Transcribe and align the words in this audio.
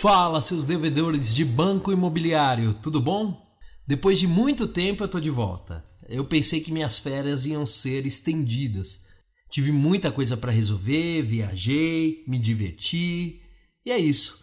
Fala, 0.00 0.40
seus 0.40 0.64
devedores 0.64 1.34
de 1.34 1.44
banco 1.44 1.92
imobiliário, 1.92 2.72
tudo 2.72 3.02
bom? 3.02 3.38
Depois 3.86 4.18
de 4.18 4.26
muito 4.26 4.66
tempo 4.66 5.04
eu 5.04 5.08
tô 5.08 5.20
de 5.20 5.28
volta. 5.28 5.84
Eu 6.08 6.24
pensei 6.24 6.62
que 6.62 6.72
minhas 6.72 6.98
férias 6.98 7.44
iam 7.44 7.66
ser 7.66 8.06
estendidas. 8.06 9.02
Tive 9.50 9.70
muita 9.70 10.10
coisa 10.10 10.38
para 10.38 10.52
resolver, 10.52 11.20
viajei, 11.20 12.24
me 12.26 12.38
diverti, 12.38 13.42
e 13.84 13.92
é 13.92 13.98
isso. 13.98 14.40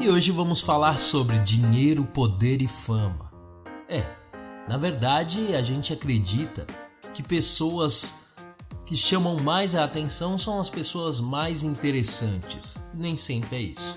E 0.00 0.08
hoje 0.08 0.30
vamos 0.30 0.62
falar 0.62 0.98
sobre 0.98 1.38
dinheiro, 1.40 2.02
poder 2.06 2.62
e 2.62 2.66
fama. 2.66 3.30
É, 3.90 4.06
na 4.66 4.78
verdade, 4.78 5.54
a 5.54 5.62
gente 5.62 5.92
acredita 5.92 6.66
que 7.12 7.22
pessoas 7.22 8.25
que 8.86 8.96
chamam 8.96 9.36
mais 9.36 9.74
a 9.74 9.82
atenção 9.82 10.38
são 10.38 10.60
as 10.60 10.70
pessoas 10.70 11.20
mais 11.20 11.64
interessantes. 11.64 12.78
Nem 12.94 13.16
sempre 13.16 13.56
é 13.56 13.60
isso. 13.60 13.96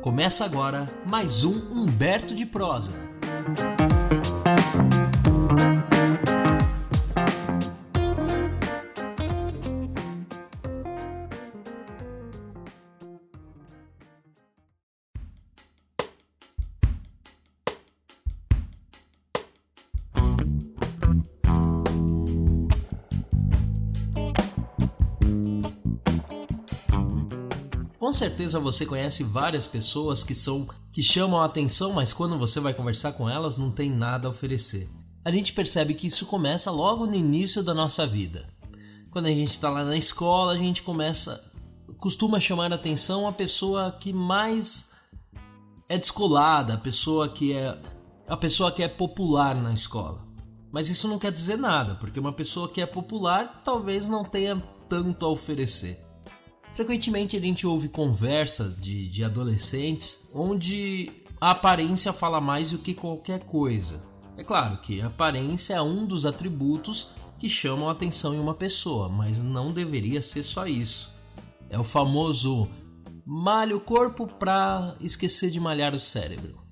Começa 0.00 0.44
agora 0.44 0.92
mais 1.06 1.44
um 1.44 1.54
Humberto 1.70 2.34
de 2.34 2.44
Prosa. 2.44 2.92
Com 28.02 28.12
certeza 28.12 28.58
você 28.58 28.84
conhece 28.84 29.22
várias 29.22 29.68
pessoas 29.68 30.24
que 30.24 30.34
são 30.34 30.66
que 30.90 31.00
chamam 31.00 31.40
a 31.40 31.44
atenção, 31.44 31.92
mas 31.92 32.12
quando 32.12 32.36
você 32.36 32.58
vai 32.58 32.74
conversar 32.74 33.12
com 33.12 33.30
elas 33.30 33.58
não 33.58 33.70
tem 33.70 33.88
nada 33.88 34.26
a 34.26 34.30
oferecer. 34.32 34.90
A 35.24 35.30
gente 35.30 35.52
percebe 35.52 35.94
que 35.94 36.08
isso 36.08 36.26
começa 36.26 36.68
logo 36.68 37.06
no 37.06 37.14
início 37.14 37.62
da 37.62 37.72
nossa 37.72 38.04
vida. 38.04 38.44
Quando 39.08 39.26
a 39.26 39.30
gente 39.30 39.52
está 39.52 39.70
lá 39.70 39.84
na 39.84 39.96
escola, 39.96 40.52
a 40.52 40.58
gente 40.58 40.82
começa 40.82 41.48
costuma 41.96 42.40
chamar 42.40 42.72
a 42.72 42.74
atenção 42.74 43.24
a 43.24 43.30
pessoa 43.30 43.92
que 43.92 44.12
mais 44.12 44.94
é 45.88 45.96
descolada, 45.96 46.74
a 46.74 46.78
pessoa 46.78 47.28
que 47.28 47.52
é 47.52 47.80
a 48.26 48.36
pessoa 48.36 48.72
que 48.72 48.82
é 48.82 48.88
popular 48.88 49.54
na 49.54 49.72
escola. 49.72 50.26
Mas 50.72 50.88
isso 50.88 51.06
não 51.06 51.20
quer 51.20 51.30
dizer 51.30 51.56
nada, 51.56 51.94
porque 51.94 52.18
uma 52.18 52.32
pessoa 52.32 52.68
que 52.68 52.80
é 52.80 52.86
popular 52.86 53.60
talvez 53.64 54.08
não 54.08 54.24
tenha 54.24 54.60
tanto 54.88 55.24
a 55.24 55.28
oferecer. 55.28 56.10
Frequentemente 56.74 57.36
a 57.36 57.40
gente 57.40 57.66
ouve 57.66 57.88
conversa 57.88 58.68
de, 58.80 59.06
de 59.08 59.22
adolescentes 59.22 60.28
onde 60.34 61.10
a 61.40 61.50
aparência 61.50 62.12
fala 62.12 62.40
mais 62.40 62.70
do 62.70 62.78
que 62.78 62.94
qualquer 62.94 63.44
coisa. 63.44 64.02
É 64.36 64.42
claro 64.42 64.78
que 64.78 65.00
a 65.00 65.08
aparência 65.08 65.74
é 65.74 65.82
um 65.82 66.06
dos 66.06 66.24
atributos 66.24 67.08
que 67.38 67.48
chamam 67.48 67.88
a 67.88 67.92
atenção 67.92 68.34
em 68.34 68.38
uma 68.38 68.54
pessoa, 68.54 69.08
mas 69.08 69.42
não 69.42 69.72
deveria 69.72 70.22
ser 70.22 70.42
só 70.42 70.66
isso. 70.66 71.12
É 71.68 71.78
o 71.78 71.84
famoso 71.84 72.68
malha 73.24 73.76
o 73.76 73.80
corpo 73.80 74.26
para 74.26 74.96
esquecer 75.00 75.50
de 75.50 75.60
malhar 75.60 75.94
o 75.94 76.00
cérebro. 76.00 76.62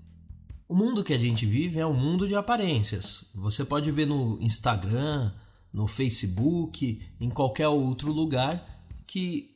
O 0.69 0.75
mundo 0.75 1.05
que 1.05 1.13
a 1.13 1.19
gente 1.19 1.45
vive 1.45 1.81
é 1.81 1.87
um 1.87 1.93
mundo 1.93 2.27
de 2.27 2.35
aparências. 2.35 3.31
Você 3.35 3.65
pode 3.65 3.91
ver 3.91 4.07
no 4.07 4.39
Instagram, 4.41 5.33
no 5.73 5.87
Facebook, 5.87 7.03
em 7.21 7.29
qualquer 7.29 7.69
outro 7.69 8.13
lugar 8.13 8.65
que 9.07 9.50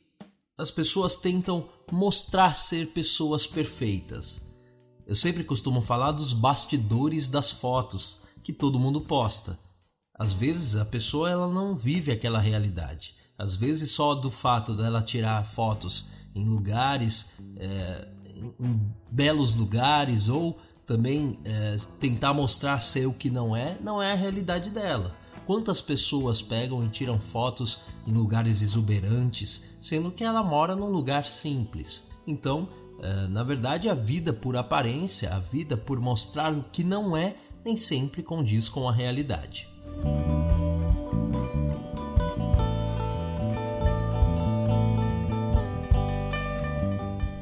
as 0.57 0.71
pessoas 0.71 1.17
tentam 1.17 1.69
mostrar 1.91 2.53
ser 2.53 2.87
pessoas 2.87 3.45
perfeitas. 3.45 4.45
Eu 5.05 5.15
sempre 5.15 5.43
costumo 5.43 5.81
falar 5.81 6.11
dos 6.11 6.33
bastidores 6.33 7.29
das 7.29 7.51
fotos 7.51 8.23
que 8.43 8.53
todo 8.53 8.79
mundo 8.79 9.01
posta. 9.01 9.59
Às 10.17 10.31
vezes 10.31 10.75
a 10.75 10.85
pessoa 10.85 11.29
ela 11.29 11.47
não 11.47 11.75
vive 11.75 12.11
aquela 12.11 12.39
realidade. 12.39 13.15
Às 13.37 13.55
vezes 13.55 13.91
só 13.91 14.15
do 14.15 14.31
fato 14.31 14.73
dela 14.73 15.01
tirar 15.01 15.45
fotos 15.45 16.07
em 16.33 16.45
lugares, 16.45 17.31
é, 17.57 18.07
em 18.59 18.81
belos 19.11 19.55
lugares 19.55 20.29
ou 20.29 20.59
também 20.85 21.39
é, 21.43 21.77
tentar 21.99 22.33
mostrar 22.33 22.79
ser 22.79 23.07
o 23.07 23.13
que 23.13 23.29
não 23.29 23.55
é, 23.55 23.77
não 23.81 24.01
é 24.01 24.13
a 24.13 24.15
realidade 24.15 24.69
dela. 24.69 25.15
Quantas 25.45 25.79
pessoas 25.79 26.41
pegam 26.41 26.83
e 26.83 26.89
tiram 26.89 27.19
fotos 27.19 27.81
em 28.07 28.13
lugares 28.13 28.63
exuberantes, 28.63 29.75
sendo 29.79 30.09
que 30.09 30.23
ela 30.23 30.43
mora 30.43 30.75
num 30.75 30.89
lugar 30.89 31.25
simples? 31.25 32.09
Então, 32.25 32.67
eh, 32.99 33.27
na 33.27 33.43
verdade, 33.43 33.87
a 33.87 33.93
vida 33.93 34.33
por 34.33 34.57
aparência, 34.57 35.31
a 35.31 35.39
vida 35.39 35.77
por 35.77 35.99
mostrar 35.99 36.51
o 36.51 36.63
que 36.71 36.83
não 36.83 37.15
é, 37.15 37.35
nem 37.63 37.77
sempre 37.77 38.23
condiz 38.23 38.67
com 38.67 38.89
a 38.89 38.91
realidade. 38.91 39.67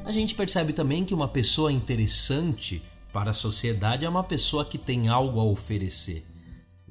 A 0.04 0.12
gente 0.12 0.36
percebe 0.36 0.74
também 0.74 1.06
que 1.06 1.14
uma 1.14 1.28
pessoa 1.28 1.72
interessante 1.72 2.84
para 3.14 3.32
a 3.32 3.34
sociedade 3.34 4.06
é 4.06 4.10
uma 4.10 4.24
pessoa 4.24 4.66
que 4.66 4.78
tem 4.78 5.08
algo 5.08 5.40
a 5.40 5.44
oferecer. 5.46 6.33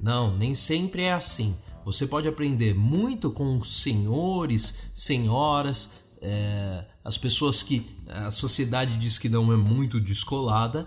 Não, 0.03 0.35
nem 0.35 0.53
sempre 0.53 1.03
é 1.03 1.13
assim. 1.13 1.55
Você 1.85 2.05
pode 2.05 2.27
aprender 2.27 2.75
muito 2.75 3.31
com 3.31 3.63
senhores, 3.63 4.89
senhoras, 4.93 5.91
é, 6.21 6.83
as 7.05 7.17
pessoas 7.17 7.63
que 7.63 7.89
a 8.09 8.29
sociedade 8.29 8.97
diz 8.97 9.17
que 9.17 9.29
não 9.29 9.51
é 9.53 9.55
muito 9.55 10.01
descolada, 10.01 10.85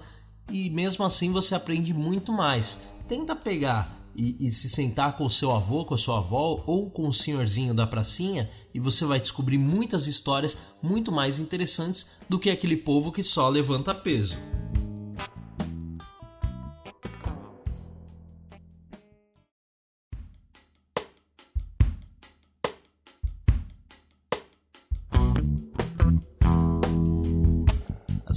e 0.53 0.69
mesmo 0.69 1.03
assim 1.03 1.33
você 1.33 1.55
aprende 1.55 1.95
muito 1.95 2.31
mais. 2.31 2.79
Tenta 3.09 3.35
pegar 3.35 4.07
e, 4.15 4.47
e, 4.47 4.51
se 4.51 4.69
sentar 4.69 5.17
com 5.17 5.25
o 5.25 5.31
seu 5.31 5.51
avô, 5.51 5.87
com 5.87 5.95
a 5.95 5.99
sua 5.99 6.19
avó 6.19 6.63
ou 6.67 6.91
com 6.91 7.09
o 7.09 7.15
senhorzinho 7.15 7.73
da 7.73 7.87
pracinha 7.87 8.51
e 8.75 8.79
você 8.79 9.07
vai 9.07 9.19
descobrir 9.19 9.59
muitas 9.59 10.07
histórias 10.07 10.59
muito 10.83 11.11
mais 11.11 11.39
interessantes 11.39 12.13
do 12.29 12.39
que 12.39 12.51
aquele 12.51 12.77
povo 12.77 13.11
que 13.11 13.23
só 13.23 13.49
levanta 13.49 13.95
peso. 13.95 14.37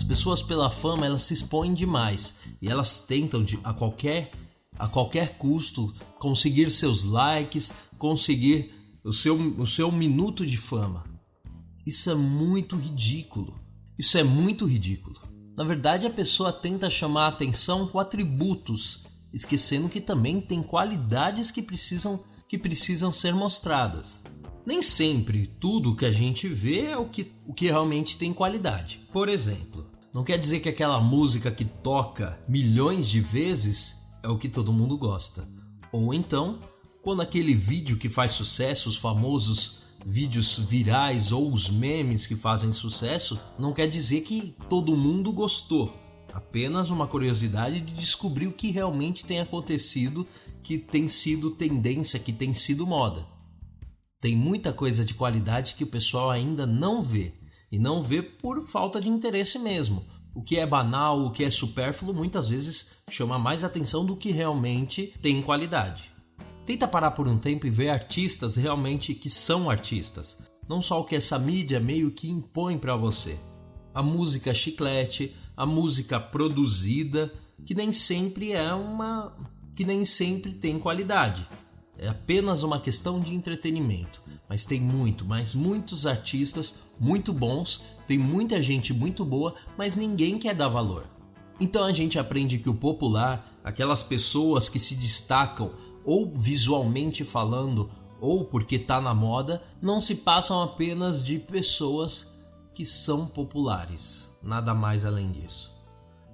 Pessoas 0.10 0.42
pela 0.42 0.72
fama 0.72 1.06
elas 1.06 1.22
se 1.22 1.36
expõem 1.36 1.72
demais 1.72 2.34
e 2.60 2.68
elas 2.68 3.00
tentam 3.00 3.44
de, 3.44 3.60
a 3.64 3.72
qualquer 3.72 4.32
a 4.80 4.88
qualquer 4.88 5.38
custo 5.38 5.94
conseguir 6.18 6.72
seus 6.72 7.04
likes, 7.04 7.72
conseguir 7.98 8.74
o 9.04 9.14
seu, 9.14 9.36
o 9.36 9.68
seu 9.68 9.92
minuto 9.92 10.46
de 10.46 10.58
fama. 10.58 11.04
Isso 11.86 12.10
é 12.10 12.16
muito 12.16 12.76
ridículo. 12.76 13.60
Isso 14.00 14.18
é 14.18 14.24
muito 14.24 14.66
ridículo. 14.66 15.22
Na 15.56 15.64
verdade, 15.64 16.08
a 16.08 16.10
pessoa 16.10 16.52
tenta 16.52 16.90
chamar 16.90 17.26
a 17.26 17.28
atenção 17.28 17.86
com 17.86 18.00
atributos, 18.00 19.04
esquecendo 19.34 19.90
que 19.90 20.02
também 20.02 20.40
tem 20.42 20.64
qualidades 20.64 21.52
que 21.52 21.62
precisam 21.62 22.24
que 22.48 22.58
precisam 22.58 23.12
ser 23.12 23.36
mostradas. 23.36 24.24
Nem 24.66 24.82
sempre 24.82 25.46
tudo 25.46 25.96
que 25.96 26.06
a 26.06 26.12
gente 26.12 26.48
vê 26.48 26.86
é 26.86 26.98
o 26.98 27.06
que, 27.06 27.32
o 27.46 27.54
que 27.54 27.68
realmente 27.68 28.18
tem 28.18 28.34
qualidade. 28.34 29.02
Por 29.14 29.30
exemplo, 29.30 29.86
não 30.20 30.26
quer 30.26 30.38
dizer 30.38 30.60
que 30.60 30.68
aquela 30.68 31.00
música 31.00 31.50
que 31.50 31.64
toca 31.64 32.38
milhões 32.46 33.08
de 33.08 33.22
vezes 33.22 34.04
é 34.22 34.28
o 34.28 34.38
que 34.38 34.50
todo 34.50 34.74
mundo 34.74 34.98
gosta. 34.98 35.48
Ou 35.94 36.14
então, 36.14 36.60
quando 37.02 37.22
aquele 37.22 37.54
vídeo 37.54 37.96
que 37.96 38.10
faz 38.10 38.34
sucesso, 38.34 38.90
os 38.90 38.98
famosos 38.98 39.84
vídeos 40.06 40.60
virais 40.60 41.32
ou 41.32 41.54
os 41.54 41.70
memes 41.70 42.28
que 42.28 42.36
fazem 42.36 42.74
sucesso, 42.74 43.40
não 43.58 43.72
quer 43.72 43.88
dizer 43.88 44.20
que 44.24 44.58
todo 44.68 44.94
mundo 44.94 45.32
gostou. 45.32 45.98
Apenas 46.34 46.90
uma 46.90 47.08
curiosidade 47.08 47.80
de 47.80 47.94
descobrir 47.94 48.48
o 48.48 48.52
que 48.52 48.72
realmente 48.72 49.24
tem 49.24 49.40
acontecido, 49.40 50.28
que 50.62 50.78
tem 50.78 51.08
sido 51.08 51.52
tendência, 51.52 52.20
que 52.20 52.34
tem 52.34 52.54
sido 52.54 52.86
moda. 52.86 53.26
Tem 54.20 54.36
muita 54.36 54.74
coisa 54.74 55.06
de 55.06 55.14
qualidade 55.14 55.76
que 55.76 55.86
o 55.86 55.88
pessoal 55.88 56.30
ainda 56.30 56.68
não 56.68 57.02
vê 57.02 57.39
e 57.72 57.78
não 57.78 58.02
vê 58.02 58.22
por 58.22 58.66
falta 58.66 59.00
de 59.00 59.10
interesse 59.10 59.60
mesmo. 59.60 60.06
O 60.34 60.42
que 60.42 60.58
é 60.58 60.66
banal, 60.66 61.26
o 61.26 61.32
que 61.32 61.44
é 61.44 61.52
supérfluo, 61.52 62.14
muitas 62.14 62.48
vezes 62.48 62.98
chama 63.10 63.40
mais 63.40 63.64
atenção 63.64 64.06
do 64.06 64.16
que 64.16 64.32
realmente 64.32 65.14
tem 65.22 65.42
qualidade. 65.42 66.12
Tenta 66.66 66.88
parar 66.88 67.12
por 67.12 67.28
um 67.28 67.38
tempo 67.38 67.66
e 67.66 67.70
ver 67.70 67.90
artistas 67.90 68.56
realmente 68.56 69.14
que 69.14 69.30
são 69.30 69.70
artistas, 69.70 70.50
não 70.68 70.82
só 70.82 71.00
o 71.00 71.04
que 71.04 71.16
essa 71.16 71.40
mídia 71.40 71.80
meio 71.80 72.12
que 72.12 72.30
impõe 72.30 72.78
para 72.78 72.96
você. 72.96 73.40
A 73.94 74.04
música 74.04 74.54
chiclete, 74.54 75.36
a 75.58 75.66
música 75.66 76.20
produzida, 76.20 77.34
que 77.66 77.74
nem 77.74 77.92
sempre 77.92 78.54
é 78.54 78.74
uma 78.74 79.36
que 79.76 79.86
nem 79.86 80.04
sempre 80.04 80.54
tem 80.54 80.78
qualidade. 80.78 81.48
É 82.02 82.08
apenas 82.08 82.64
uma 82.64 82.80
questão 82.80 83.20
de 83.20 83.36
entretenimento. 83.36 84.22
Mas 84.48 84.66
tem 84.66 84.80
muito, 84.80 85.26
mas 85.26 85.54
muitos 85.54 86.08
artistas 86.08 86.76
muito 87.00 87.34
bons, 87.34 87.82
tem 88.08 88.18
muita 88.18 88.62
gente 88.62 88.94
muito 88.94 89.26
boa, 89.26 89.54
mas 89.78 89.96
ninguém 89.96 90.40
quer 90.40 90.56
dar 90.56 90.70
valor. 90.70 91.06
Então 91.60 91.84
a 91.84 91.92
gente 91.92 92.18
aprende 92.18 92.58
que 92.58 92.70
o 92.70 92.74
popular, 92.74 93.60
aquelas 93.64 94.02
pessoas 94.02 94.70
que 94.70 94.80
se 94.80 94.96
destacam 94.96 95.72
ou 96.06 96.34
visualmente 96.34 97.26
falando 97.26 97.92
ou 98.22 98.46
porque 98.46 98.80
tá 98.80 99.02
na 99.02 99.14
moda, 99.14 99.62
não 99.82 100.00
se 100.00 100.16
passam 100.16 100.62
apenas 100.64 101.22
de 101.22 101.38
pessoas 101.38 102.40
que 102.74 102.86
são 102.86 103.28
populares, 103.28 104.32
nada 104.42 104.74
mais 104.74 105.04
além 105.04 105.32
disso. 105.32 105.76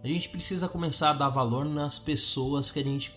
A 0.03 0.07
gente 0.07 0.29
precisa 0.29 0.69
começar 0.69 1.09
a 1.09 1.13
dar 1.13 1.29
valor 1.29 1.65
nas 1.65 1.97
pessoas 1.97 2.71
que 2.71 2.79
a 2.79 2.83
gente 2.83 3.15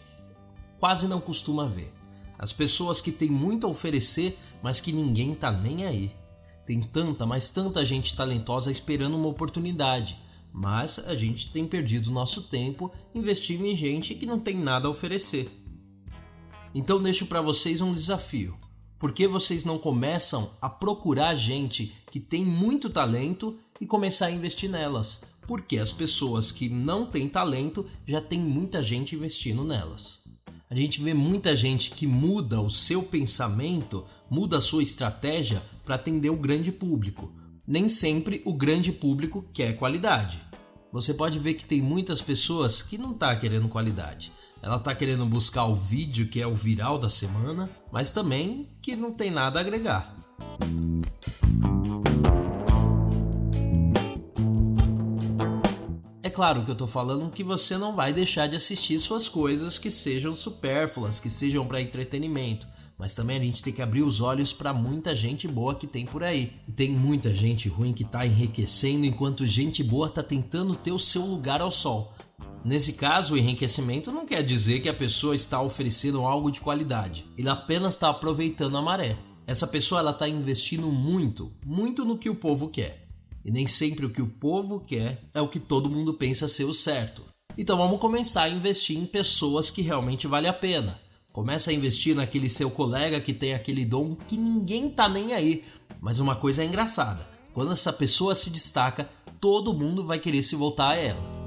quase 0.78 1.06
não 1.06 1.20
costuma 1.20 1.66
ver. 1.66 1.97
As 2.38 2.52
pessoas 2.52 3.00
que 3.00 3.11
têm 3.11 3.29
muito 3.29 3.67
a 3.67 3.70
oferecer, 3.70 4.38
mas 4.62 4.79
que 4.79 4.93
ninguém 4.93 5.35
tá 5.35 5.50
nem 5.50 5.85
aí. 5.85 6.12
Tem 6.64 6.81
tanta, 6.81 7.26
mas 7.26 7.50
tanta 7.50 7.85
gente 7.85 8.14
talentosa 8.14 8.70
esperando 8.70 9.17
uma 9.17 9.29
oportunidade, 9.29 10.17
mas 10.52 11.00
a 11.00 11.14
gente 11.17 11.50
tem 11.50 11.67
perdido 11.67 12.12
nosso 12.12 12.43
tempo 12.43 12.93
investindo 13.14 13.64
em 13.67 13.75
gente 13.75 14.14
que 14.14 14.26
não 14.26 14.38
tem 14.38 14.56
nada 14.56 14.87
a 14.87 14.90
oferecer. 14.90 15.50
Então 16.75 17.02
deixo 17.02 17.26
para 17.26 17.43
vocês 17.43 17.81
um 17.81 17.93
desafio. 17.93 18.56
Por 18.99 19.12
que 19.12 19.26
vocês 19.26 19.64
não 19.64 19.79
começam 19.79 20.50
a 20.61 20.69
procurar 20.69 21.34
gente 21.34 21.94
que 22.11 22.20
tem 22.20 22.44
muito 22.44 22.91
talento 22.91 23.58
e 23.81 23.87
começar 23.87 24.26
a 24.26 24.31
investir 24.31 24.69
nelas? 24.69 25.23
Porque 25.46 25.79
as 25.79 25.93
pessoas 25.93 26.52
que 26.52 26.69
não 26.69 27.06
têm 27.06 27.29
talento 27.29 27.87
já 28.06 28.20
tem 28.20 28.38
muita 28.38 28.82
gente 28.82 29.14
investindo 29.17 29.64
nelas 29.64 30.27
a 30.70 30.75
gente 30.75 31.00
vê 31.00 31.15
muita 31.15 31.56
gente 31.56 31.91
que 31.91 32.06
muda 32.06 32.61
o 32.61 32.70
seu 32.70 33.03
pensamento, 33.03 34.05
muda 34.31 34.59
a 34.59 34.61
sua 34.61 34.82
estratégia 34.82 35.62
para 35.82 35.94
atender 35.94 36.29
o 36.29 36.37
grande 36.37 36.70
público. 36.70 37.32
Nem 37.67 37.88
sempre 37.88 38.43
o 38.44 38.53
grande 38.53 38.93
público 38.93 39.44
quer 39.53 39.76
qualidade. 39.76 40.38
Você 40.93 41.15
pode 41.15 41.38
ver 41.38 41.55
que 41.55 41.65
tem 41.65 41.81
muitas 41.81 42.20
pessoas 42.20 42.82
que 42.82 42.99
não 42.99 43.12
tá 43.12 43.35
querendo 43.37 43.69
qualidade. 43.69 44.32
Ela 44.62 44.79
tá 44.79 44.94
querendo 44.94 45.25
buscar 45.25 45.65
o 45.65 45.75
vídeo 45.75 46.29
que 46.29 46.41
é 46.41 46.47
o 46.47 46.55
viral 46.55 46.99
da 46.99 47.09
semana, 47.09 47.70
mas 47.93 48.12
também 48.12 48.69
que 48.82 48.97
não 48.97 49.12
tem 49.12 49.31
nada 49.31 49.59
a 49.59 49.62
agregar. 49.62 50.17
Claro 56.38 56.64
que 56.64 56.70
eu 56.70 56.76
tô 56.76 56.87
falando 56.87 57.32
que 57.32 57.43
você 57.43 57.76
não 57.76 57.96
vai 57.96 58.12
deixar 58.12 58.46
de 58.46 58.55
assistir 58.55 58.96
suas 59.00 59.29
coisas 59.29 59.76
que 59.76 59.90
sejam 59.90 60.37
supérfluas, 60.37 61.19
que 61.19 61.29
sejam 61.29 61.67
para 61.67 61.81
entretenimento. 61.81 62.64
Mas 62.96 63.12
também 63.12 63.40
a 63.40 63.43
gente 63.43 63.61
tem 63.61 63.73
que 63.73 63.82
abrir 63.82 64.02
os 64.02 64.20
olhos 64.20 64.52
para 64.52 64.73
muita 64.73 65.17
gente 65.17 65.49
boa 65.49 65.75
que 65.75 65.85
tem 65.85 66.06
por 66.06 66.23
aí. 66.23 66.52
E 66.69 66.70
tem 66.70 66.93
muita 66.93 67.35
gente 67.35 67.69
ruim 67.69 67.93
que 67.93 68.05
tá 68.05 68.25
enriquecendo 68.25 69.05
enquanto 69.05 69.44
gente 69.44 69.82
boa 69.82 70.08
tá 70.08 70.23
tentando 70.23 70.76
ter 70.76 70.93
o 70.93 70.99
seu 70.99 71.23
lugar 71.23 71.61
ao 71.61 71.73
sol. 71.73 72.12
Nesse 72.64 72.93
caso, 72.93 73.34
o 73.34 73.37
enriquecimento 73.37 74.12
não 74.12 74.25
quer 74.25 74.44
dizer 74.44 74.79
que 74.79 74.88
a 74.88 74.94
pessoa 74.94 75.34
está 75.34 75.61
oferecendo 75.61 76.25
algo 76.25 76.52
de 76.52 76.61
qualidade. 76.61 77.26
Ele 77.37 77.49
apenas 77.49 77.94
está 77.94 78.11
aproveitando 78.11 78.79
a 78.79 78.82
maré. 78.82 79.17
Essa 79.44 79.67
pessoa 79.67 80.00
ela 80.00 80.12
está 80.12 80.29
investindo 80.29 80.87
muito, 80.87 81.50
muito 81.67 82.05
no 82.05 82.17
que 82.17 82.31
o 82.31 82.37
povo 82.37 82.69
quer. 82.69 83.07
E 83.48 83.50
nem 83.50 83.66
sempre 83.66 84.04
o 84.04 84.10
que 84.10 84.20
o 84.20 84.26
povo 84.26 84.78
quer 84.78 85.22
é 85.32 85.40
o 85.40 85.48
que 85.48 85.58
todo 85.58 85.88
mundo 85.88 86.12
pensa 86.12 86.46
ser 86.46 86.64
o 86.64 86.74
certo. 86.74 87.24
Então 87.56 87.78
vamos 87.78 87.98
começar 87.98 88.42
a 88.42 88.50
investir 88.50 88.98
em 88.98 89.06
pessoas 89.06 89.70
que 89.70 89.80
realmente 89.80 90.26
vale 90.26 90.46
a 90.46 90.52
pena. 90.52 91.00
Começa 91.32 91.70
a 91.70 91.72
investir 91.72 92.14
naquele 92.14 92.50
seu 92.50 92.70
colega 92.70 93.22
que 93.22 93.32
tem 93.32 93.54
aquele 93.54 93.86
dom 93.86 94.14
que 94.14 94.36
ninguém 94.36 94.90
tá 94.90 95.08
nem 95.08 95.32
aí. 95.32 95.64
Mas 95.98 96.20
uma 96.20 96.36
coisa 96.36 96.62
é 96.62 96.66
engraçada: 96.66 97.26
quando 97.54 97.72
essa 97.72 97.90
pessoa 97.90 98.34
se 98.34 98.50
destaca, 98.50 99.08
todo 99.40 99.72
mundo 99.72 100.04
vai 100.04 100.18
querer 100.18 100.42
se 100.42 100.54
voltar 100.54 100.90
a 100.90 100.96
ela. 100.96 101.38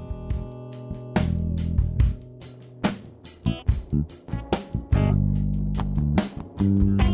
Bem, 6.60 7.12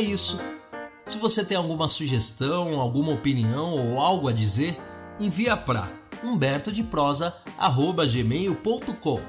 é 0.00 0.02
isso. 0.02 0.40
Se 1.04 1.18
você 1.18 1.44
tem 1.44 1.56
alguma 1.56 1.88
sugestão, 1.88 2.80
alguma 2.80 3.12
opinião 3.12 3.74
ou 3.74 4.00
algo 4.00 4.28
a 4.28 4.32
dizer, 4.32 4.76
envia 5.18 5.56
para 5.56 5.88
humbertodeprosa@gmail.com. 6.24 9.20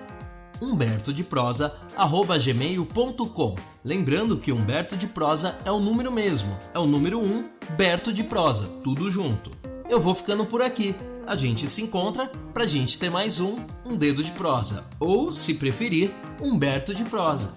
humbertodeprosa@gmail.com. 0.61 3.55
Lembrando 3.83 4.37
que 4.37 4.51
Humberto 4.51 4.95
de 4.95 5.07
Prosa 5.07 5.57
é 5.65 5.71
o 5.71 5.79
número 5.79 6.11
mesmo, 6.11 6.55
é 6.73 6.77
o 6.77 6.85
número 6.85 7.19
1, 7.19 7.23
um, 7.23 7.49
Berto 7.71 8.13
de 8.13 8.23
Prosa, 8.23 8.67
tudo 8.83 9.09
junto. 9.09 9.49
Eu 9.89 9.99
vou 9.99 10.13
ficando 10.13 10.45
por 10.45 10.61
aqui. 10.61 10.95
A 11.25 11.35
gente 11.35 11.67
se 11.67 11.81
encontra 11.81 12.31
pra 12.53 12.67
gente 12.67 12.99
ter 12.99 13.09
mais 13.09 13.39
um, 13.39 13.57
um 13.85 13.97
dedo 13.97 14.23
de 14.23 14.29
prosa, 14.31 14.85
ou, 14.99 15.31
se 15.31 15.55
preferir, 15.55 16.13
Humberto 16.39 16.93
de 16.93 17.03
Prosa. 17.03 17.53